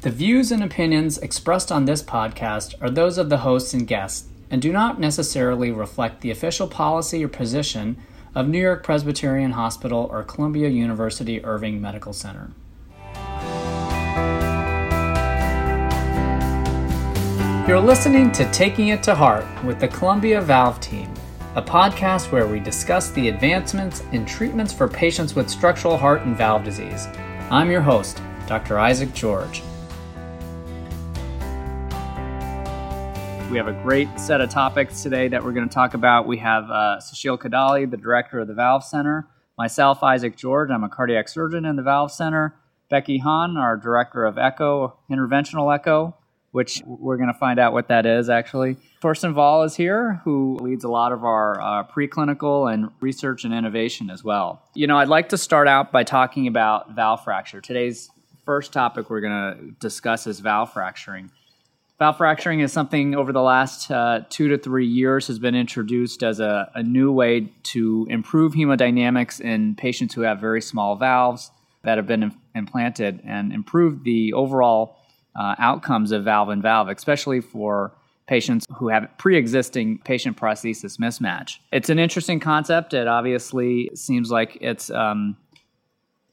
[0.00, 4.28] The views and opinions expressed on this podcast are those of the hosts and guests
[4.48, 7.96] and do not necessarily reflect the official policy or position
[8.32, 12.52] of New York Presbyterian Hospital or Columbia University Irving Medical Center.
[17.66, 21.12] You're listening to Taking It to Heart with the Columbia Valve Team,
[21.56, 26.36] a podcast where we discuss the advancements in treatments for patients with structural heart and
[26.36, 27.08] valve disease.
[27.50, 28.78] I'm your host, Dr.
[28.78, 29.60] Isaac George.
[33.50, 36.26] We have a great set of topics today that we're going to talk about.
[36.26, 40.84] We have uh, Susheel Kodali, the director of the Valve Center, myself, Isaac George, I'm
[40.84, 42.54] a cardiac surgeon in the Valve Center,
[42.90, 46.14] Becky Hahn, our director of echo, interventional echo,
[46.50, 48.76] which we're going to find out what that is actually.
[49.00, 53.54] Torsten Vahl is here, who leads a lot of our uh, preclinical and research and
[53.54, 54.62] innovation as well.
[54.74, 57.62] You know, I'd like to start out by talking about valve fracture.
[57.62, 58.10] Today's
[58.44, 61.30] first topic we're going to discuss is valve fracturing.
[61.98, 66.22] Valve fracturing is something over the last uh, two to three years has been introduced
[66.22, 71.50] as a, a, new way to improve hemodynamics in patients who have very small valves
[71.82, 74.96] that have been Im- implanted and improve the overall
[75.34, 77.92] uh, outcomes of valve and valve, especially for
[78.28, 81.58] patients who have pre-existing patient prosthesis mismatch.
[81.72, 82.94] It's an interesting concept.
[82.94, 85.36] It obviously seems like it's um,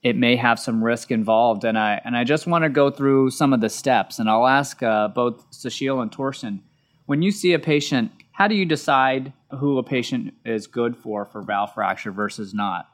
[0.06, 1.64] it may have some risk involved.
[1.64, 4.20] And I and I just want to go through some of the steps.
[4.20, 6.59] And I'll ask uh, both Susheel and Torsten,
[7.08, 11.26] when you see a patient, how do you decide who a patient is good for
[11.26, 12.88] for valve fracture versus not?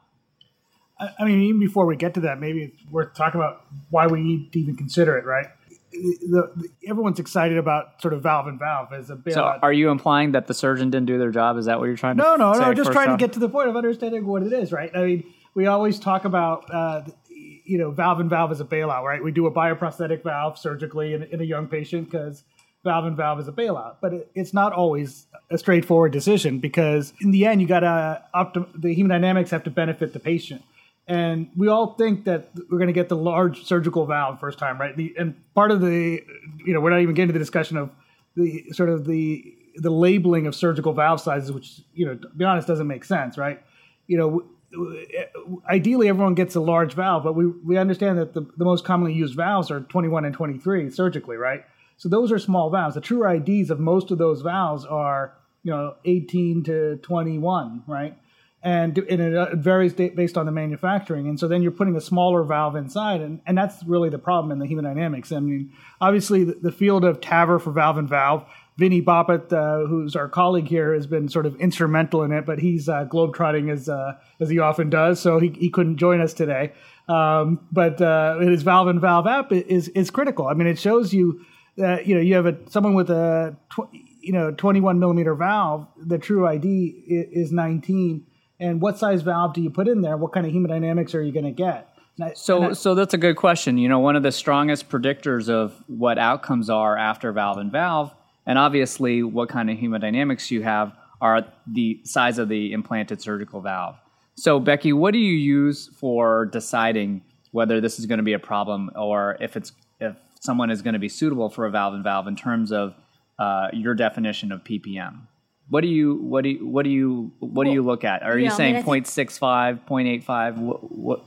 [0.98, 4.22] I mean, even before we get to that, maybe it's worth talking about why we
[4.22, 5.48] need to even consider it, right?
[5.90, 9.34] The, the, everyone's excited about sort of valve and valve as a bit.
[9.34, 11.58] So, are you implying that the surgeon didn't do their job?
[11.58, 12.22] Is that what you're trying to?
[12.22, 12.72] No, no, no.
[12.72, 13.18] Just trying off?
[13.18, 14.90] to get to the point of understanding what it is, right?
[14.94, 15.24] I mean,
[15.54, 19.22] we always talk about uh, you know valve and valve as a bailout, right?
[19.22, 22.44] We do a bioprosthetic valve surgically in, in a young patient because
[22.84, 27.12] valve and valve is a bailout, but it, it's not always a straightforward decision because
[27.20, 30.62] in the end you got to optim- the hemodynamics have to benefit the patient.
[31.06, 34.80] And we all think that we're going to get the large surgical valve first time,
[34.80, 34.96] right?
[34.96, 36.22] The, and part of the,
[36.64, 37.90] you know, we're not even getting to the discussion of
[38.36, 42.44] the sort of the the labeling of surgical valve sizes, which you know, to be
[42.44, 43.62] honest, doesn't make sense, right?
[44.06, 44.44] You know,
[44.76, 48.84] Uh, ideally everyone gets a large valve, but we, we understand that the, the most
[48.84, 51.64] commonly used valves are 21 and 23 surgically, right?
[51.96, 52.94] So those are small valves.
[52.94, 58.18] The true IDs of most of those valves are, you know, 18 to 21, right?
[58.64, 61.28] And, and it uh, varies based on the manufacturing.
[61.28, 64.52] And so then you're putting a smaller valve inside, and, and that's really the problem
[64.52, 65.36] in the hemodynamics.
[65.36, 68.46] I mean, obviously, the, the field of TAVR for valve and valve
[68.78, 72.58] Vinny Bapat, uh, who's our colleague here, has been sort of instrumental in it, but
[72.58, 76.32] he's uh, globetrotting as uh, as he often does, so he, he couldn't join us
[76.32, 76.72] today.
[77.08, 80.46] Um, but uh, his valve and valve app is is critical.
[80.46, 81.44] I mean, it shows you
[81.76, 85.86] that you know you have a someone with a tw- you know 21 millimeter valve.
[85.98, 88.26] The true ID is 19,
[88.58, 90.16] and what size valve do you put in there?
[90.16, 91.88] What kind of hemodynamics are you going to get?
[92.34, 93.76] so, I, so that's a good question.
[93.78, 98.14] You know, one of the strongest predictors of what outcomes are after valve and valve
[98.46, 103.60] and obviously, what kind of hemodynamics you have are the size of the implanted surgical
[103.60, 103.96] valve.
[104.34, 107.22] So, Becky, what do you use for deciding
[107.52, 110.94] whether this is going to be a problem or if it's if someone is going
[110.94, 112.94] to be suitable for a valve and valve in terms of
[113.38, 115.20] uh, your definition of ppm?
[115.68, 118.22] What do you what do you, what do you what do you look at?
[118.22, 120.58] Are you yeah, saying I mean, 0.65, 0.85?
[120.58, 121.24] What, what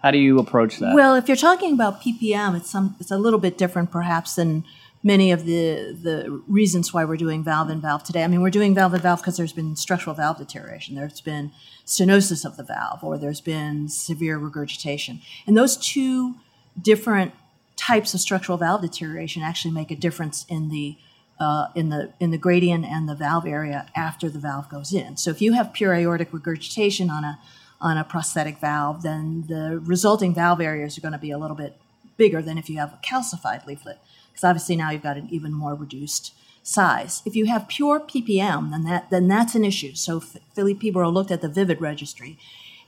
[0.00, 0.94] how do you approach that?
[0.94, 4.64] Well, if you're talking about ppm, it's some it's a little bit different perhaps than
[5.04, 8.24] many of the the reasons why we're doing valve and valve today.
[8.24, 10.96] I mean, we're doing valve and valve because there's been structural valve deterioration.
[10.96, 11.52] There's been
[11.86, 16.34] stenosis of the valve, or there's been severe regurgitation, and those two
[16.80, 17.32] different
[17.76, 20.96] types of structural valve deterioration actually make a difference in the
[21.38, 25.16] uh, in the in the gradient and the valve area after the valve goes in.
[25.16, 27.38] So if you have pure aortic regurgitation on a
[27.80, 31.56] on a prosthetic valve, then the resulting valve areas are going to be a little
[31.56, 31.76] bit
[32.16, 33.98] bigger than if you have a calcified leaflet
[34.34, 37.22] because obviously now you've got an even more reduced size.
[37.24, 39.94] If you have pure ppm, then that then that's an issue.
[39.94, 42.36] So Philippe Pibarot looked at the Vivid registry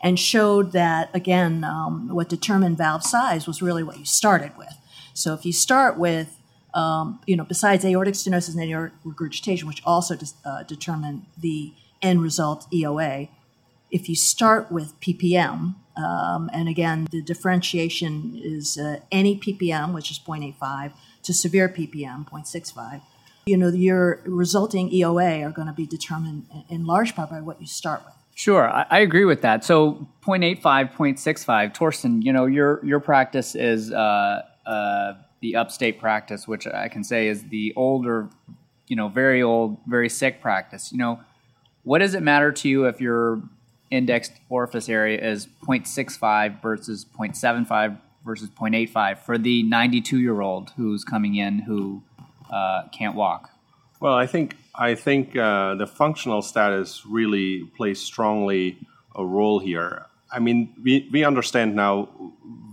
[0.03, 4.76] and showed that again, um, what determined valve size was really what you started with.
[5.15, 6.37] So if you start with
[6.75, 11.73] um, you know, besides aortic stenosis and aortic regurgitation, which also uh, determine the
[12.03, 13.31] end result EOA,
[13.91, 20.11] if you start with ppm, um, and again, the differentiation is uh, any ppm, which
[20.11, 20.93] is 0.85,
[21.26, 23.02] to severe ppm, 0.65.
[23.46, 27.61] You know, your resulting EOA are going to be determined in large part by what
[27.61, 28.14] you start with.
[28.34, 29.64] Sure, I, I agree with that.
[29.64, 30.61] So 0.85,
[30.94, 36.88] 0.65, Torsten, you know, your your practice is uh, uh, the upstate practice, which I
[36.88, 38.28] can say is the older,
[38.88, 40.93] you know, very old, very sick practice.
[40.93, 41.20] You know,
[41.82, 43.43] what does it matter to you if your
[43.90, 51.05] indexed orifice area is 0.65 versus 0.75 versus 0.85 for the 92 year old who's
[51.05, 52.02] coming in who
[52.50, 53.50] uh, can't walk?
[54.00, 58.78] Well, I think I think uh, the functional status really plays strongly
[59.14, 60.06] a role here.
[60.31, 62.08] I mean, we, we understand now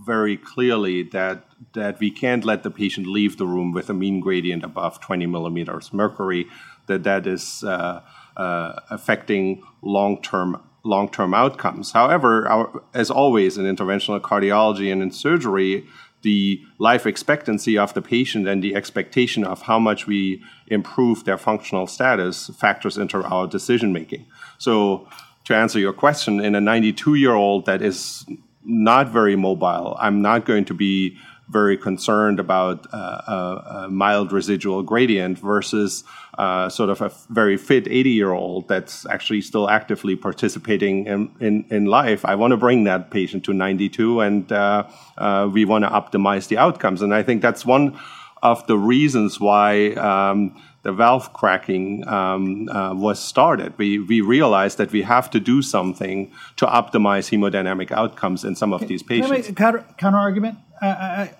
[0.04, 4.20] very clearly that that we can't let the patient leave the room with a mean
[4.20, 6.46] gradient above 20 millimeters mercury.
[6.88, 8.02] That that is uh,
[8.36, 11.92] uh, affecting long term long term outcomes.
[11.92, 15.86] However, our, as always in interventional cardiology and in surgery,
[16.22, 21.38] the life expectancy of the patient and the expectation of how much we improve their
[21.38, 24.24] functional status factors into our decision making.
[24.58, 25.08] So,
[25.44, 28.24] to answer your question, in a 92 year old that is
[28.64, 31.18] not very mobile, I'm not going to be
[31.48, 36.04] very concerned about uh, a, a, mild residual gradient versus
[36.38, 41.30] uh, sort of a very fit 80 year old that's actually still actively participating in,
[41.40, 42.24] in, in life.
[42.24, 44.84] I want to bring that patient to 92 and uh,
[45.18, 47.02] uh we want to optimize the outcomes.
[47.02, 47.98] And I think that's one
[48.42, 49.92] of the reasons why.
[49.92, 53.72] Um, the valve cracking um, uh, was started.
[53.78, 58.74] We, we realized that we have to do something to optimize hemodynamic outcomes in some
[58.74, 59.28] of these patients.
[59.28, 60.58] Can I make a counter, counter argument?
[60.82, 60.86] I,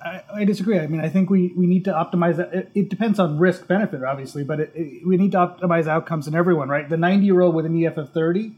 [0.03, 0.79] I, I, disagree.
[0.79, 2.39] I mean, I think we, we need to optimize.
[2.39, 6.29] It, it depends on risk benefit, obviously, but it, it, we need to optimize outcomes
[6.29, 6.89] in everyone, right?
[6.89, 8.53] The 90 year old with an EF of 30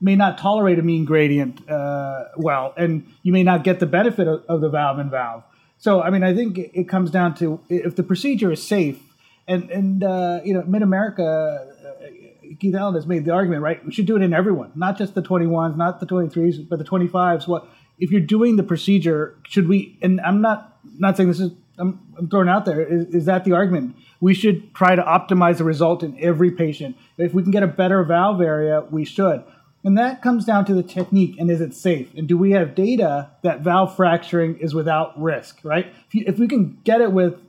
[0.00, 4.28] may not tolerate a mean gradient uh, well, and you may not get the benefit
[4.28, 5.42] of, of the valve and valve.
[5.78, 9.00] So, I mean, I think it comes down to if the procedure is safe,
[9.46, 13.84] and and uh, you know, Mid America, uh, Keith Allen has made the argument, right?
[13.84, 16.84] We should do it in everyone, not just the 21s, not the 23s, but the
[16.84, 17.46] 25s.
[17.46, 19.98] What if you're doing the procedure, should we?
[20.02, 21.52] And I'm not not saying this is.
[21.80, 22.82] I'm, I'm throwing out there.
[22.82, 23.94] Is, is that the argument?
[24.20, 26.96] We should try to optimize the result in every patient.
[27.18, 29.44] If we can get a better valve area, we should.
[29.84, 32.12] And that comes down to the technique and is it safe?
[32.16, 35.86] And do we have data that valve fracturing is without risk, right?
[36.08, 37.40] If, you, if we can get it with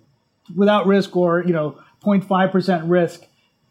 [0.56, 3.25] without risk or, you know, 0.5% risk,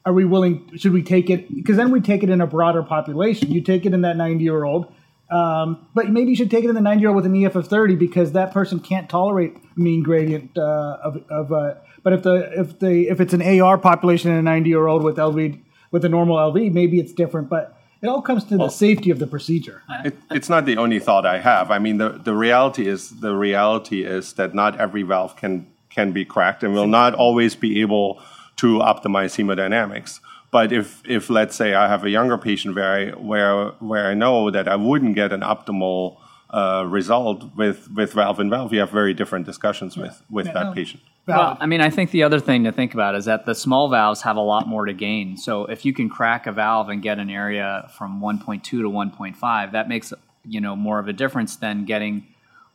[0.05, 1.55] are we willing, should we take it?
[1.55, 3.51] Because then we take it in a broader population.
[3.51, 4.93] You take it in that 90 year old,
[5.31, 7.55] um, but maybe you should take it in the 90 year old with an EF
[7.55, 12.23] of 30 because that person can't tolerate mean gradient uh, of, of uh, but if
[12.23, 15.61] the if the if it's an AR population in a 90 year old with LV
[15.91, 17.49] with a normal LV, maybe it's different.
[17.49, 19.83] But it all comes to well, the safety of the procedure.
[20.05, 21.71] It, it's not the only thought I have.
[21.71, 26.13] I mean, the, the reality is the reality is that not every valve can can
[26.13, 28.23] be cracked and will not always be able
[28.57, 30.21] to optimize hemodynamics.
[30.51, 34.15] But if, if let's say I have a younger patient where I, where, where I
[34.15, 36.19] know that I wouldn't get an optimal
[36.51, 40.05] uh, result with, with valve and valve, you have very different discussions yeah.
[40.05, 40.73] with, with yeah, that no.
[40.73, 41.03] patient.
[41.29, 43.91] Well, I mean, I think the other thing to think about is that the small
[43.91, 45.37] valves have a lot more to gain.
[45.37, 49.73] So if you can crack a valve and get an area from 1.2 to 1.5,
[49.73, 50.15] that makes
[50.45, 52.27] you know more of a difference than getting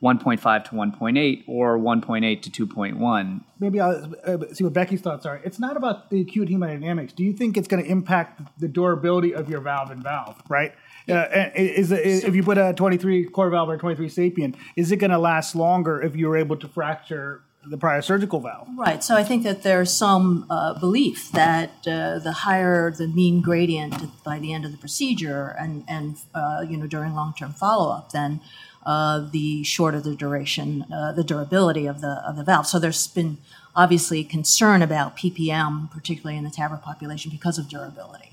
[0.04, 3.42] 1.5 to 1.8 or 1.8 to 2.1.
[3.60, 5.38] Maybe I'll uh, see what Becky's thoughts are.
[5.46, 7.16] It's not about the acute hemodynamics.
[7.16, 10.74] Do you think it's going to impact the durability of your valve and valve, right?
[11.10, 14.98] Uh, is, is, if you put a 23 core valve or 23 sapien, is it
[14.98, 18.68] going to last longer if you're able to fracture the prior surgical valve?
[18.78, 19.02] Right.
[19.02, 23.96] So I think that there's some uh, belief that uh, the higher the mean gradient
[24.24, 27.94] by the end of the procedure and and uh, you know during long term follow
[27.94, 28.42] up, then
[28.86, 32.68] uh, the shorter the duration, uh, the durability of the of the valve.
[32.68, 33.38] So there's been
[33.75, 38.32] obviously concern about PPM, particularly in the TAVR population, because of durability.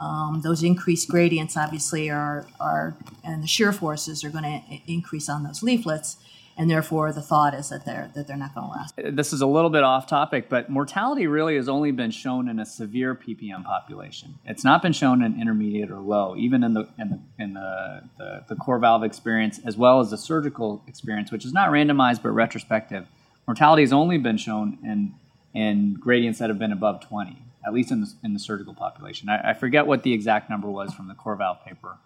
[0.00, 5.28] Um, those increased gradients obviously are are and the shear forces are going to increase
[5.28, 6.16] on those leaflets
[6.56, 8.94] and therefore the thought is that they're that they're not going to last.
[8.96, 12.58] This is a little bit off topic, but mortality really has only been shown in
[12.58, 14.38] a severe PPM population.
[14.44, 18.02] It's not been shown in intermediate or low, even in the in the in the,
[18.18, 22.30] the, the CoreValve experience as well as the surgical experience, which is not randomized but
[22.30, 23.06] retrospective.
[23.46, 25.14] Mortality has only been shown in
[25.54, 29.28] in gradients that have been above 20, at least in the, in the surgical population.
[29.28, 31.98] I, I forget what the exact number was from the core valve paper.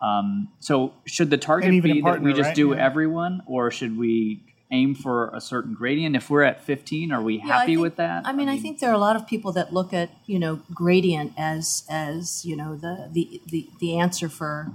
[0.00, 2.56] Um, so should the target be partner, that we just right?
[2.56, 2.84] do yeah.
[2.84, 6.16] everyone, or should we aim for a certain gradient?
[6.16, 8.26] If we're at 15, are we happy think, with that?
[8.26, 10.10] I mean, I mean, I think there are a lot of people that look at
[10.26, 14.72] you know gradient as as you know the the the, the answer for.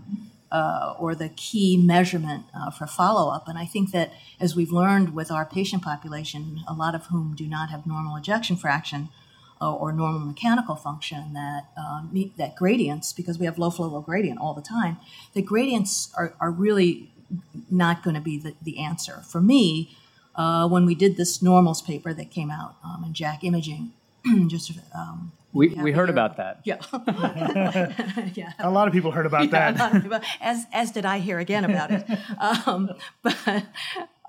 [0.54, 3.48] Uh, or the key measurement uh, for follow up.
[3.48, 7.36] And I think that as we've learned with our patient population, a lot of whom
[7.38, 9.08] do not have normal ejection fraction,
[9.62, 13.88] uh, or normal mechanical function that uh, meet, that gradients because we have low flow
[13.88, 14.98] low gradient all the time
[15.34, 17.12] the gradients are, are really
[17.70, 19.96] not going to be the, the answer for me
[20.36, 23.92] uh, when we did this normals paper that came out um, in JACC Imaging.
[24.48, 26.62] just um, we, maybe we heard year about that.
[26.64, 26.78] Yeah,
[28.36, 28.54] yeah.
[28.60, 29.76] A lot of people heard about Yeah, that.
[29.76, 32.06] a lot of people- as as did I hear again about it.
[32.68, 32.92] Um,
[33.22, 33.64] but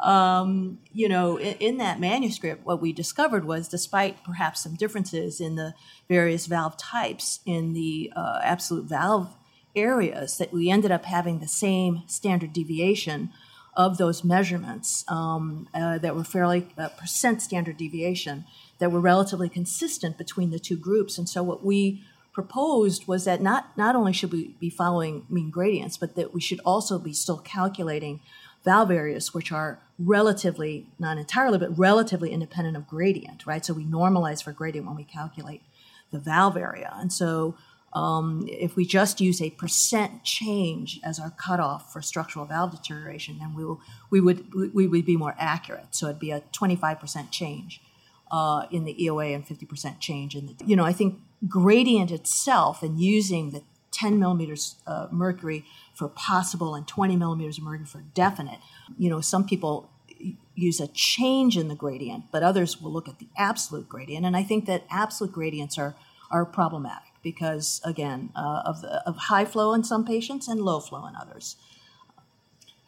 [0.03, 5.41] um, you know, in, in that manuscript, what we discovered was, despite perhaps some differences
[5.41, 5.75] in the
[6.09, 9.35] various valve types in the uh, absolute valve
[9.75, 13.31] areas, that we ended up having the same standard deviation
[13.75, 18.45] of those measurements um, uh, that were fairly uh, percent standard deviation
[18.79, 21.17] that were relatively consistent between the two groups.
[21.17, 25.51] And so what we proposed was that not not only should we be following mean
[25.51, 28.21] gradients, but that we should also be still calculating
[28.65, 33.65] valve areas which are relatively not entirely but relatively independent of gradient, right?
[33.65, 35.63] So we normalize for gradient when we calculate
[36.11, 36.93] the valve area.
[36.97, 37.57] And so
[37.93, 43.39] um, if we just use a percent change as our cutoff for structural valve deterioration,
[43.39, 43.81] then we, will,
[44.11, 45.95] we, would, we, would be more accurate.
[45.95, 47.83] So it'd be a 25% change
[48.31, 51.19] uh, in the EOA and 50% change in the, you know, I think
[51.49, 57.65] gradient itself and using the 10 millimeters uh, mercury for possible and 20 millimeters of
[57.65, 58.59] mercury for definite,
[58.97, 59.91] you know, some people
[60.55, 64.27] use a change in the gradient, but others will look at the absolute gradient.
[64.27, 65.95] And I think that absolute gradients are,
[66.31, 70.81] are problematic because, again, uh, of, the, of high flow in some patients and low
[70.81, 71.57] flow in others.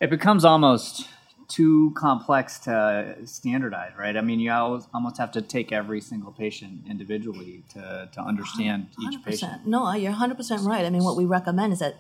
[0.01, 1.09] It becomes almost
[1.49, 4.17] too complex to standardize, right?
[4.17, 9.19] I mean, you almost have to take every single patient individually to, to understand each
[9.21, 9.25] 100%.
[9.25, 9.67] patient.
[9.67, 10.85] No, you're 100% right.
[10.85, 11.97] I mean, what we recommend is that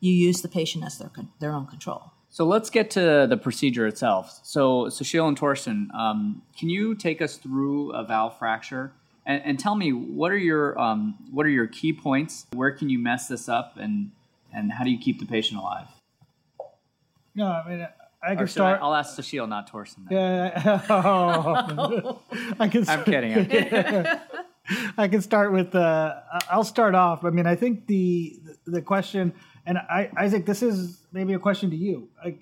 [0.00, 2.12] you use the patient as their, their own control.
[2.36, 4.40] So let's get to the procedure itself.
[4.42, 8.92] So, Susheel and Torsten, um, can you take us through a valve fracture
[9.24, 12.44] and, and tell me what are your um, what are your key points?
[12.52, 14.10] Where can you mess this up, and
[14.52, 15.86] and how do you keep the patient alive?
[17.34, 17.88] No, I mean,
[18.22, 18.82] I can start.
[18.82, 20.06] I, will ask Susheel, not Torsten.
[20.06, 20.18] then.
[20.18, 22.20] Yeah, oh.
[22.60, 22.86] I can.
[22.86, 23.32] I'm kidding.
[23.32, 24.06] I'm kidding.
[24.98, 25.74] I can start with.
[25.74, 26.16] Uh,
[26.50, 27.24] I'll start off.
[27.24, 29.32] I mean, I think the the question,
[29.66, 32.08] and I, Isaac, this is maybe a question to you.
[32.24, 32.40] Like,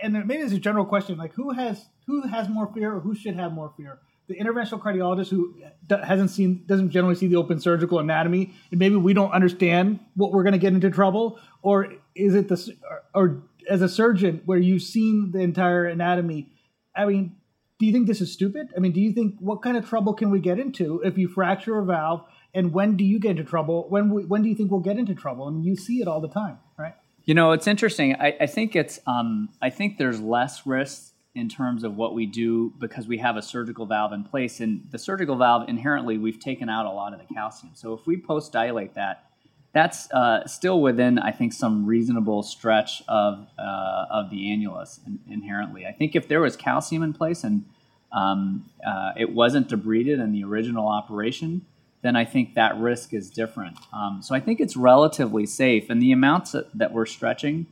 [0.00, 1.18] and maybe it's a general question.
[1.18, 3.98] Like, who has who has more fear, or who should have more fear?
[4.28, 5.54] The interventional cardiologist who
[5.90, 10.32] hasn't seen, doesn't generally see the open surgical anatomy, and maybe we don't understand what
[10.32, 14.42] we're going to get into trouble, or is it the or, or as a surgeon
[14.44, 16.50] where you've seen the entire anatomy?
[16.94, 17.36] I mean,
[17.78, 18.68] do you think this is stupid?
[18.76, 21.28] I mean, do you think what kind of trouble can we get into if you
[21.28, 22.24] fracture a valve?
[22.54, 23.86] And when do you get into trouble?
[23.88, 25.48] When we, when do you think we'll get into trouble?
[25.48, 26.94] And you see it all the time, right?
[27.24, 28.14] You know, it's interesting.
[28.14, 32.24] I, I think it's um, I think there's less risk in terms of what we
[32.24, 36.40] do because we have a surgical valve in place, and the surgical valve inherently we've
[36.40, 37.72] taken out a lot of the calcium.
[37.74, 39.28] So if we post dilate that,
[39.72, 45.20] that's uh, still within I think some reasonable stretch of uh, of the annulus in,
[45.30, 45.84] inherently.
[45.84, 47.66] I think if there was calcium in place and
[48.10, 51.66] um, uh, it wasn't debrided in the original operation,
[52.02, 53.76] then I think that risk is different.
[53.92, 57.66] Um, so I think it's relatively safe, and the amounts that, that we're stretching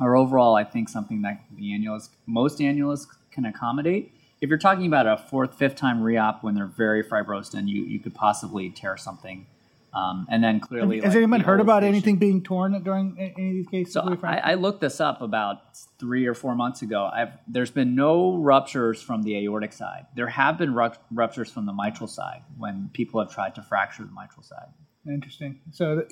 [0.00, 4.12] are overall, I think, something that the annulus, most annulus can accommodate.
[4.40, 7.82] If you're talking about a fourth, fifth time reop when they're very fibrosed, and you
[7.84, 9.46] you could possibly tear something,
[9.94, 13.30] um, and then clearly, Has like, anyone heard about patient- anything being torn during any
[13.50, 13.92] of these cases?
[13.94, 14.38] so I.
[14.38, 17.08] I looked this up about three or four months ago.
[17.12, 20.06] I've, there's been no ruptures from the aortic side.
[20.16, 24.02] There have been rupt- ruptures from the mitral side when people have tried to fracture
[24.04, 24.68] the mitral side.
[25.06, 25.60] Interesting.
[25.70, 26.06] So,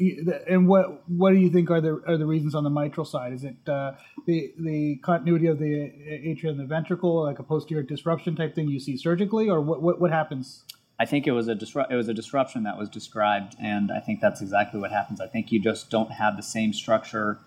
[0.47, 3.33] and what what do you think are the are the reasons on the mitral side?
[3.33, 3.93] Is it uh,
[4.27, 5.91] the the continuity of the
[6.31, 9.81] atrium and the ventricle, like a posterior disruption type thing you see surgically, or what
[9.81, 10.65] what, what happens?
[10.99, 11.93] I think it was a disrupt.
[11.93, 15.21] It was a disruption that was described, and I think that's exactly what happens.
[15.21, 17.39] I think you just don't have the same structure.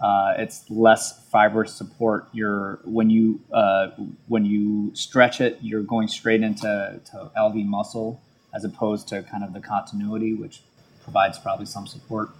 [0.00, 2.28] Uh, it's less fibrous support.
[2.32, 3.88] You're when you uh,
[4.26, 8.20] when you stretch it, you're going straight into to LV muscle
[8.54, 10.62] as opposed to kind of the continuity, which
[11.02, 12.30] provides probably some support.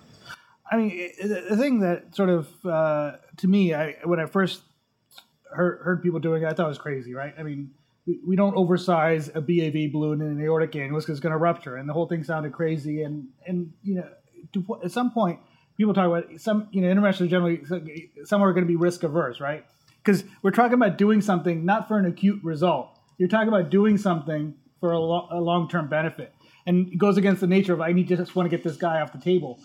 [0.70, 4.62] I mean, the the thing that sort of uh, to me, I when I first
[5.52, 7.34] heard, heard people doing it, I thought it was crazy, right?
[7.38, 7.70] I mean,
[8.06, 11.38] we, we don't oversize a BAV balloon in an aortic annulus because it's going to
[11.38, 13.02] rupture, and the whole thing sounded crazy.
[13.02, 14.08] And and you know,
[14.52, 15.40] to, at some point,
[15.76, 17.62] people talk about some you know interventional generally
[18.24, 19.64] some are going to be risk averse, right?
[20.04, 22.90] Because we're talking about doing something not for an acute result.
[23.16, 26.34] You're talking about doing something for a, lo- a long term benefit,
[26.66, 28.76] and it goes against the nature of I need to just want to get this
[28.76, 29.60] guy off the table.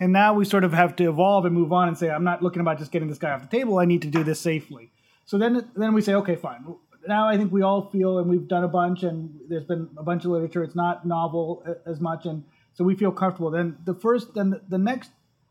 [0.00, 2.42] And now we sort of have to evolve and move on and say, I'm not
[2.42, 3.78] looking about just getting this guy off the table.
[3.78, 4.90] I need to do this safely.
[5.24, 6.64] So then, then we say, okay, fine.
[7.06, 10.02] Now I think we all feel, and we've done a bunch, and there's been a
[10.02, 10.62] bunch of literature.
[10.62, 13.50] It's not novel as much, and so we feel comfortable.
[13.50, 15.10] Then the first, then the, the next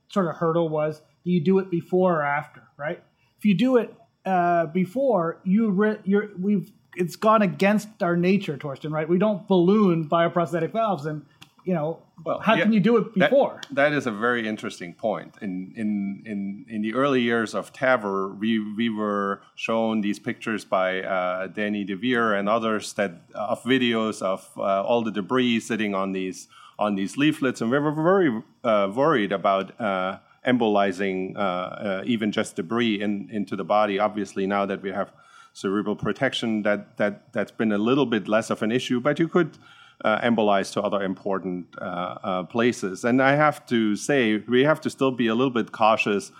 [0.09, 3.01] sort of hurdle was, do you do it before or after, right?
[3.37, 3.93] If you do it
[4.25, 8.91] uh, before, you re- you're, we've it's gone against our nature, Torsten.
[8.91, 9.09] Right?
[9.09, 11.25] We don't balloon bioprosthetic valves, and
[11.63, 13.61] you know, Well, how yeah, can you do it that- before?
[13.71, 15.35] that is a very interesting point.
[15.41, 15.89] In in
[16.25, 21.47] in in the early years of TAVR, we we were shown these pictures by uh,
[21.47, 26.47] Danny Dvir and others that of videos of uh, all the debris sitting on these
[26.79, 28.29] on these leaflets, and we were very
[28.63, 29.79] uh, worried about.
[29.79, 33.97] Uh, embolizing uh, uh, even just debris in, into the body.
[33.97, 35.09] Obviously, now that we have
[35.53, 38.99] cerebral protection, that that that's been a little bit less of an issue.
[38.99, 39.57] But you could
[40.03, 43.03] uh, embolize to other important uh, uh, places.
[43.03, 46.31] And I have to say, we have to still be a little bit cautious,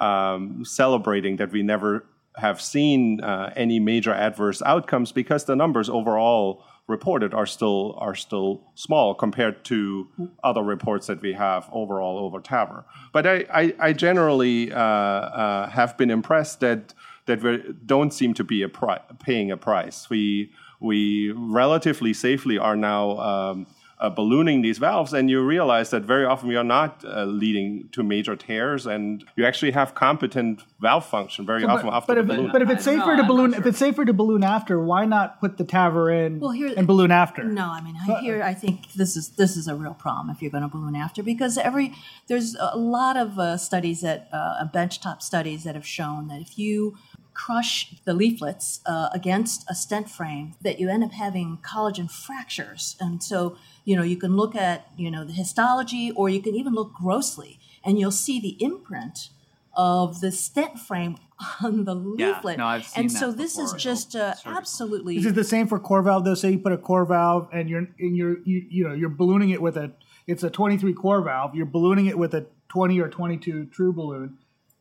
[0.00, 2.04] um, celebrating that we never
[2.36, 8.14] have seen uh, any major adverse outcomes because the numbers overall reported are still are
[8.14, 10.08] still small compared to
[10.42, 12.84] other reports that we have overall over TAVR.
[13.12, 16.94] But I, I, I generally uh, uh, have been impressed that
[17.26, 20.08] that we don't seem to be a pri- paying a price.
[20.08, 20.50] We
[20.80, 23.66] we relatively safely are now um,
[24.00, 27.88] uh, ballooning these valves, and you realize that very often we are not uh, leading
[27.90, 32.20] to major tears, and you actually have competent valve function very often after but, the
[32.20, 32.52] if, balloon.
[32.52, 35.04] but if it's safer know, to balloon, not if it's safer to balloon after, why
[35.04, 37.42] not put the TAVR in Well, here- and balloon after?
[37.42, 40.40] No, I mean, I here I think this is this is a real problem if
[40.42, 41.92] you're going to balloon after because every
[42.28, 46.56] there's a lot of uh, studies that uh, benchtop studies that have shown that if
[46.56, 46.96] you
[47.38, 52.96] crush the leaflets uh, against a stent frame, that you end up having collagen fractures,
[53.00, 56.54] and so you know you can look at you know the histology or you can
[56.54, 59.30] even look grossly, and you'll see the imprint
[59.76, 61.16] of the stent frame
[61.62, 62.18] on the leaflet.
[62.18, 62.58] Yeah, leaflet.
[62.58, 64.58] no, I've seen and that so this is just uh, Surgical.
[64.58, 66.34] absolutely Is it the same for core valve though?
[66.34, 69.50] Say you put a core valve and you're and you're you, you know you're ballooning
[69.50, 69.92] it with a
[70.26, 71.54] it's a 23 core valve.
[71.54, 74.36] You're ballooning it with a 20 or 22 true balloon.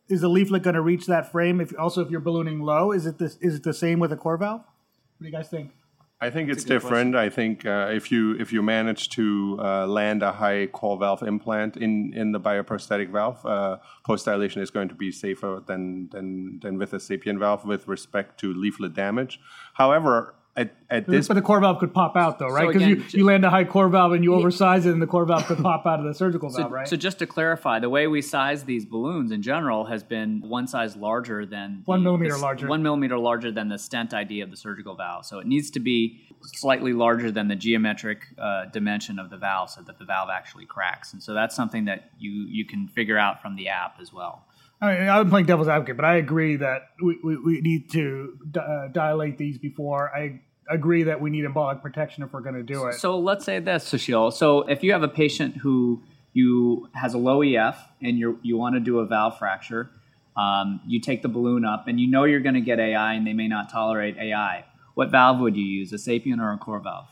[0.10, 1.60] Is the leaflet going to reach that frame?
[1.60, 4.18] If also if you're ballooning low, is it this is it the same with a
[4.18, 4.62] core valve?
[4.62, 5.72] What do you guys think?
[6.20, 7.16] I think it's a good different.
[7.16, 11.22] I think uh, if you if you manage to uh, land a high core valve
[11.22, 16.10] implant in, in the bioprosthetic valve, uh, post dilation is going to be safer than,
[16.10, 19.40] than than with a sapien valve with respect to leaflet damage.
[19.76, 22.68] However, at, at this but the core valve could pop out though, right?
[22.68, 25.02] Because again, you, ju- you land a high core valve and you oversize it, and
[25.02, 26.88] the core valve could pop out of the surgical So, valve, right?
[26.88, 30.68] so just to clarify, the way we size these balloons in general has been one
[30.68, 32.68] size larger than One the- millimeter the- larger.
[32.68, 35.26] One millimeter larger than the stent ID of the surgical valve.
[35.26, 39.70] So it needs to be slightly larger than the geometric uh, dimension of the valve,
[39.70, 41.14] so that the valve actually cracks.
[41.14, 44.46] And so that's something that you you can figure out from the app as well.
[44.80, 48.38] I mean, I'm playing devil's advocate, but I agree that we, we, we need to
[48.52, 50.12] di- uh, dilate these before.
[50.16, 52.96] I agree that we need embolic protection if we're going to do it.
[52.96, 54.32] So let's say this, Susheel.
[54.34, 56.02] So if you have a patient who
[56.34, 59.90] you has a low EF and you you want to do a valve fracture,
[60.36, 63.26] um, you take the balloon up and you know you're going to get AI and
[63.26, 64.66] they may not tolerate AI.
[64.94, 67.08] What valve would you use, a sapien or a core valve?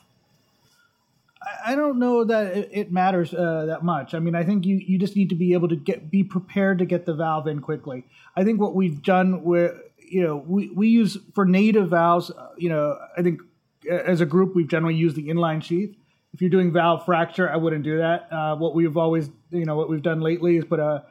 [1.63, 4.13] I- don't know that it, it matters uh, that much.
[4.13, 6.79] I mean, I think you, you just need to be able to get be prepared
[6.79, 8.05] to get the valve in quickly.
[8.35, 9.79] I think what we've done with
[10.15, 12.31] you know we, we use for native valves.
[12.31, 13.41] uh, You know, I think
[13.89, 15.93] as a group we've generally used the inline sheath.
[16.33, 18.27] If you're doing valve fracture, I wouldn't do that.
[18.31, 21.03] Uh, what we've always you know what we've done lately is put a,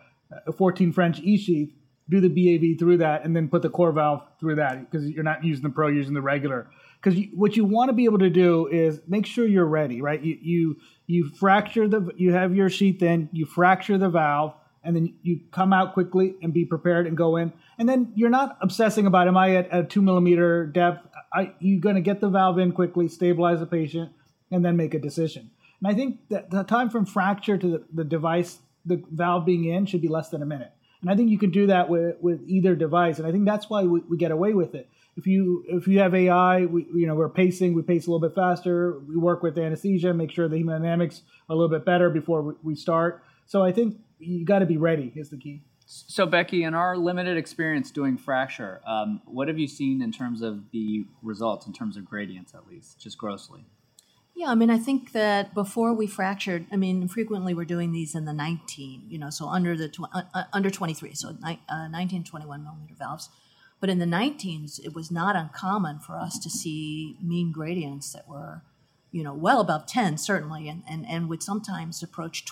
[0.47, 1.71] a 14 French E sheath,
[2.09, 5.23] do the BAV through that, and then put the core valve through that because you're
[5.33, 6.71] not using the pro, using the regular
[7.03, 10.23] because what you want to be able to do is make sure you're ready, right?
[10.23, 14.97] You you you fracture the you have your sheath in, you fracture the valve, and
[14.97, 18.59] then you come out quickly and be prepared and go in, and then you're not
[18.61, 21.07] obsessing about am I at a two millimeter depth?
[21.33, 24.13] I, you're going to get the valve in quickly, stabilize the patient,
[24.51, 25.51] and then make a decision.
[25.81, 29.65] And I think that the time from fracture to the, the device, the valve being
[29.65, 30.73] in, should be less than a minute.
[31.03, 33.69] And I think you can do that with, with either device, and I think that's
[33.69, 34.89] why we, we get away with it.
[35.17, 38.27] If you if you have AI, we you know we're pacing, we pace a little
[38.27, 38.99] bit faster.
[39.07, 42.55] We work with anesthesia, make sure the hemodynamics are a little bit better before we,
[42.63, 43.23] we start.
[43.47, 45.63] So I think you got to be ready is the key.
[45.87, 50.40] So Becky, in our limited experience doing fracture, um, what have you seen in terms
[50.40, 53.66] of the results, in terms of gradients at least, just grossly?
[54.35, 58.14] Yeah, I mean, I think that before we fractured, I mean, frequently we're doing these
[58.14, 61.61] in the 19, you know, so under the tw- uh, uh, under 23, so ni-
[61.68, 63.29] uh, 19, 21 millimeter valves.
[63.79, 68.27] But in the 19s, it was not uncommon for us to see mean gradients that
[68.27, 68.62] were,
[69.12, 72.44] you know, well above 10 certainly, and and, and would sometimes approach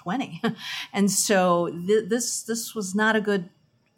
[0.00, 0.42] 20.
[0.92, 3.50] and so th- this this was not a good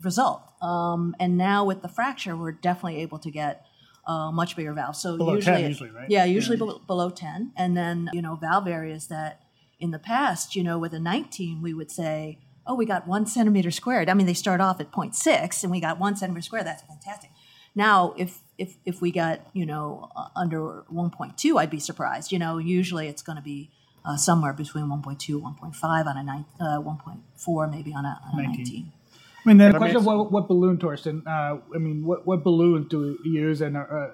[0.03, 0.43] result.
[0.61, 3.65] Um, and now with the fracture, we're definitely able to get
[4.07, 4.97] a much bigger valve.
[4.97, 6.11] So Below usually, 10 usually, right?
[6.11, 7.53] Yeah, usually Below, below 10.
[7.57, 9.43] And then, you know, valve areas that
[9.79, 13.27] in the past, you know, with a 19, we would say, oh, we got one
[13.27, 14.09] centimeter squared.
[14.09, 16.67] I mean, they start off at 0.6 and we got one centimeter squared.
[16.67, 17.31] That's fantastic.
[17.75, 22.31] Now, if if if we got you know uh, under 1.2, I'd be surprised.
[22.31, 23.71] You know, usually it's going to be
[24.05, 28.43] uh, somewhere between 1.2, 1.5 on a nine, uh, 1.4 maybe on a, on a
[28.43, 28.65] 19.
[28.65, 28.93] 19.
[29.45, 31.27] I mean, the question of what, what balloon, Torsten?
[31.27, 34.11] Uh, I mean, what what balloon do we use and uh,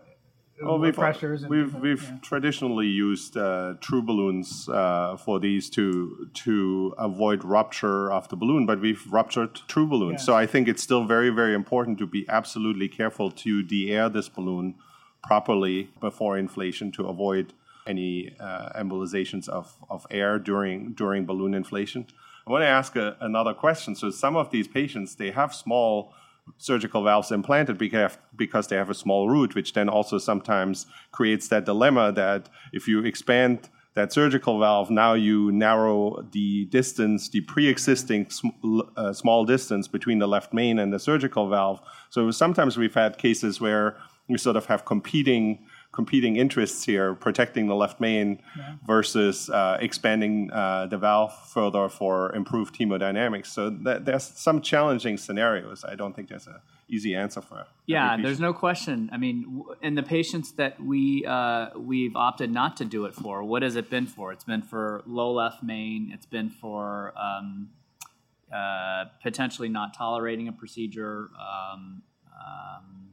[0.63, 1.47] well, we've, pressures.
[1.47, 2.17] we've we've yeah.
[2.23, 8.67] traditionally used uh, true balloons uh, for these to to avoid rupture of the balloon,
[8.67, 10.23] but we've ruptured true balloons.
[10.23, 10.27] Yeah.
[10.27, 14.29] So I think it's still very very important to be absolutely careful to de-air this
[14.29, 14.75] balloon
[15.23, 17.53] properly before inflation to avoid
[17.89, 22.07] any uh, embolizations of, of air during during balloon inflation.
[22.47, 23.95] I want to ask a, another question.
[23.95, 26.13] So some of these patients they have small
[26.57, 31.65] surgical valves implanted because, they have a small root, which then also sometimes creates that
[31.65, 38.31] dilemma that if you expand that surgical valve, now you narrow the distance, the pre-existing
[38.31, 38.49] sm-
[38.97, 41.81] uh, small distance between the left main and the surgical valve.
[42.11, 43.97] So sometimes we've had cases where
[44.29, 45.67] we sort of have competing
[45.99, 48.75] competing interests here, protecting the left main yeah.
[48.87, 53.47] versus uh, expanding uh, the valve further for improved hemodynamics.
[53.47, 55.85] So that, there's some challenging scenarios.
[55.85, 57.67] I don't think there's an easy answer for.
[57.87, 59.11] Yeah, there's no question.
[59.13, 63.43] I mean, in the patients that we uh, we've opted not to do it for,
[63.43, 64.33] what has it been for?
[64.33, 66.13] It's been for low left main.
[66.15, 67.71] It's been for um,
[68.55, 71.31] uh, potentially not tolerating a procedure.
[71.41, 72.03] Um,
[72.47, 73.08] um,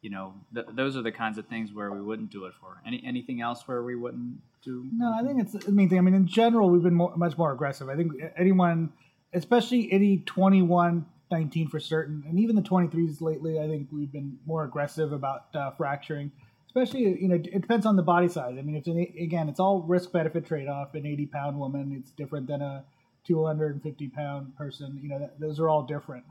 [0.00, 2.80] you know, th- those are the kinds of things where we wouldn't do it for.
[2.86, 4.86] Any anything else where we wouldn't do?
[4.92, 5.98] No, I think it's the main thing.
[5.98, 7.88] I mean, in general, we've been more, much more aggressive.
[7.88, 8.92] I think anyone,
[9.32, 14.38] especially any 21, 19 for certain, and even the 23s lately, I think we've been
[14.46, 16.30] more aggressive about uh, fracturing.
[16.66, 18.54] Especially, you know, it depends on the body size.
[18.58, 20.94] I mean, if an, again, it's all risk benefit trade off.
[20.94, 22.84] An 80 pound woman, it's different than a
[23.26, 25.00] 250 pound person.
[25.02, 26.24] You know, those are all different.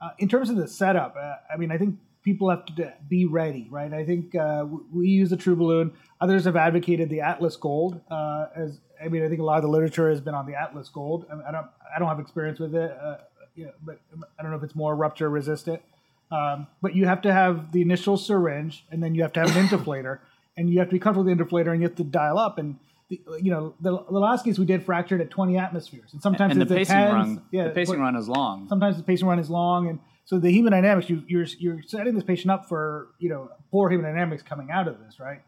[0.00, 3.24] Uh, in terms of the setup, uh, I mean, I think people have to be
[3.24, 3.92] ready, right?
[3.92, 5.92] I think uh, we use the True Balloon.
[6.20, 8.78] Others have advocated the Atlas Gold uh, as.
[9.02, 11.26] I mean, I think a lot of the literature has been on the Atlas Gold.
[11.30, 11.66] I, mean, I don't.
[11.94, 13.16] I don't have experience with it, uh,
[13.54, 13.98] you know, but
[14.38, 15.82] I don't know if it's more rupture resistant.
[16.30, 19.56] Um, but you have to have the initial syringe, and then you have to have
[19.56, 20.20] an inflator,
[20.56, 22.58] and you have to be comfortable with the inflator, and you have to dial up.
[22.58, 22.78] And
[23.08, 26.52] the, you know, the, the last case we did fractured at 20 atmospheres, and sometimes
[26.52, 28.68] and the pacing run, yeah, the pacing run is long.
[28.68, 29.98] Sometimes the pacing run is long, and
[30.30, 34.44] so the hemodynamics, you, you're you're setting this patient up for you know poor hemodynamics
[34.44, 35.42] coming out of this, right?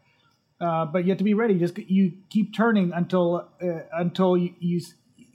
[0.59, 1.57] Uh, but you have to be ready.
[1.57, 4.81] Just you keep turning until uh, until you, you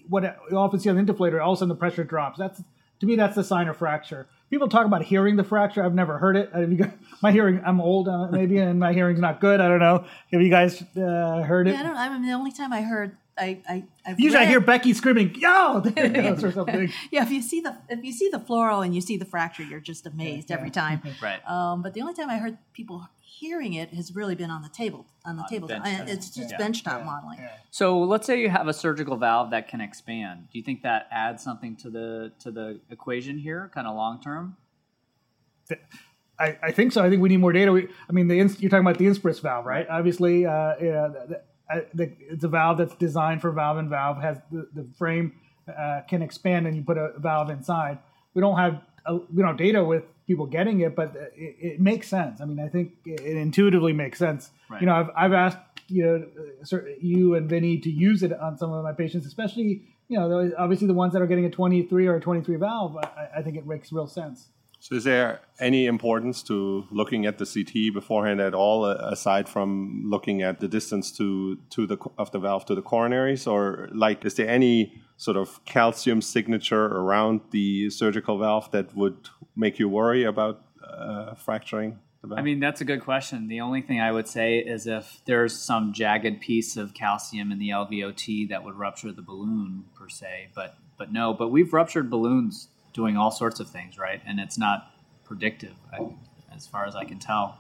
[0.07, 1.43] what you often see on the inflator.
[1.43, 2.39] All of a sudden the pressure drops.
[2.39, 2.63] That's
[3.01, 4.27] to me that's the sign of fracture.
[4.51, 5.83] People talk about hearing the fracture.
[5.83, 6.77] I've never heard it.
[6.77, 6.91] Got,
[7.23, 9.63] my hearing, I'm old uh, maybe, and my hearing's not good.
[9.63, 10.05] I don't know.
[10.31, 11.73] Have you guys uh, heard it?
[11.73, 11.97] Yeah, I don't.
[11.97, 14.93] I mean, the only time I heard I, I I've usually read, I hear Becky
[14.93, 16.93] screaming, "Yo!" There goes or something.
[17.11, 19.63] yeah, if you see the if you see the fluoro and you see the fracture,
[19.63, 21.03] you're just amazed yeah, every time.
[21.23, 21.41] right.
[21.49, 24.69] Um, but the only time I heard people hearing it has really been on the
[24.69, 25.69] table on the table.
[25.71, 26.59] It's just yeah.
[26.59, 27.05] benchtop yeah.
[27.05, 27.39] modeling.
[27.71, 30.49] So let's say you have a surgical valve that can expand.
[30.53, 34.21] Do you think that adds something to the to the equation here, kind of long
[34.21, 34.57] term?
[36.41, 37.05] I, I, think so.
[37.05, 37.73] I think we need more data.
[37.73, 39.87] We, I mean, the you're talking about the Inspiris valve, right?
[39.91, 41.43] Obviously, uh, yeah, the,
[41.95, 45.33] the, it's a valve that's designed for valve and valve has the, the frame
[45.69, 47.99] uh, can expand and you put a valve inside.
[48.35, 51.57] We don't have a, uh, we don't have data with people getting it, but it,
[51.61, 52.41] it, makes sense.
[52.41, 54.51] I mean, I think it intuitively makes sense.
[54.71, 54.81] Right.
[54.81, 58.73] You know, I've, I've asked you know you and Vinny to use it on some
[58.73, 62.17] of my patients, especially you know obviously the ones that are getting a 23 or
[62.17, 62.97] a 23 valve.
[62.97, 64.49] I, I think it makes real sense.
[64.81, 70.03] So, is there any importance to looking at the CT beforehand at all, aside from
[70.07, 74.25] looking at the distance to to the of the valve to the coronaries, or like,
[74.25, 79.89] is there any sort of calcium signature around the surgical valve that would make you
[79.89, 81.99] worry about uh, fracturing?
[82.23, 82.39] The valve?
[82.39, 83.49] I mean, that's a good question.
[83.49, 87.59] The only thing I would say is if there's some jagged piece of calcium in
[87.59, 91.35] the LVOT that would rupture the balloon per se, but but no.
[91.35, 94.21] But we've ruptured balloons doing all sorts of things, right?
[94.27, 94.93] And it's not
[95.25, 95.75] predictive,
[96.55, 97.59] as far as I can tell.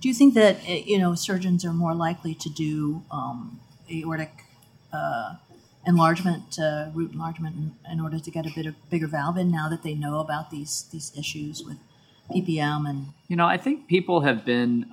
[0.00, 4.44] Do you think that eh, you know surgeons are more likely to do um, aortic
[4.92, 5.34] uh,
[5.86, 9.50] enlargement, uh, root enlargement, in, in, order to get a bit of bigger valve in
[9.50, 11.78] now that they know about these these issues with
[12.30, 13.08] PPM and?
[13.26, 14.86] You know, I think people have been.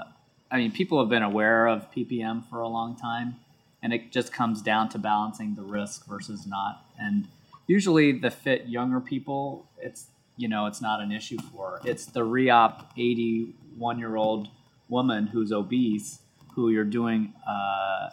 [0.49, 3.35] I mean, people have been aware of PPM for a long time,
[3.83, 6.83] and it just comes down to balancing the risk versus not.
[6.99, 7.27] And
[7.67, 11.79] usually the fit younger people, it's you know it's not an issue for.
[11.83, 14.49] It's the re-op 81 year old
[14.89, 16.19] woman who's obese
[16.53, 18.09] who you're doing uh,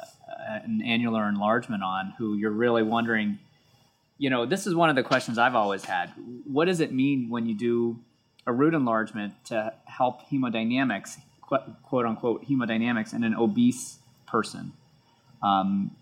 [0.64, 3.38] an annular enlargement on, who you're really wondering.
[4.18, 6.12] You know, this is one of the questions I've always had.
[6.44, 8.00] What does it mean when you do
[8.46, 11.18] a root enlargement to help hemodynamics,
[11.82, 14.72] quote unquote, hemodynamics in an obese person.
[15.42, 15.96] Um,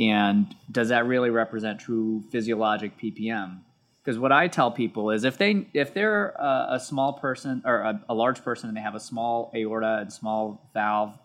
[0.00, 3.60] and does that really represent true physiologic ppm?
[4.02, 7.80] Because what I tell people is if they if they're a, a small person or
[7.80, 11.18] a, a, large person and they have a small aorta and small valve,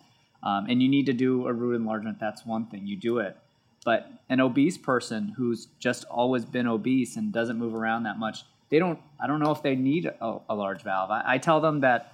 [0.43, 2.85] um, and you need to do a root enlargement, that's one thing.
[2.85, 3.38] You do it.
[3.85, 8.43] But an obese person who's just always been obese and doesn't move around that much,
[8.69, 8.99] they don't.
[9.21, 11.11] I don't know if they need a, a large valve.
[11.11, 12.11] I, I tell them that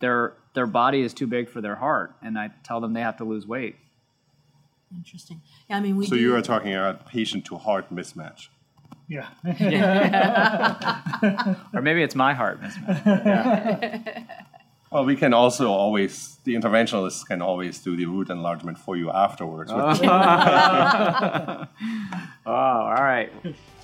[0.00, 3.18] their their body is too big for their heart, and I tell them they have
[3.18, 3.76] to lose weight.
[4.94, 5.40] Interesting.
[5.68, 6.06] Yeah, I mean, we.
[6.06, 8.48] So do, you are talking about patient to heart mismatch.
[9.08, 9.28] Yeah.
[11.74, 13.06] or maybe it's my heart mismatch.
[13.06, 14.22] Yeah.
[14.90, 19.10] Well, we can also always the interventionalists can always do the root enlargement for you
[19.10, 19.70] afterwards.
[19.70, 19.76] oh,
[22.46, 23.30] all right.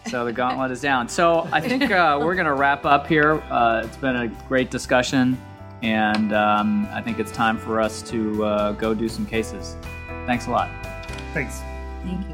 [0.07, 1.09] So the gauntlet is down.
[1.09, 3.43] So I think uh, we're going to wrap up here.
[3.51, 5.39] Uh, it's been a great discussion,
[5.83, 9.77] and um, I think it's time for us to uh, go do some cases.
[10.27, 10.71] Thanks a lot.
[11.35, 11.63] Thanks.
[12.05, 12.34] Thank you.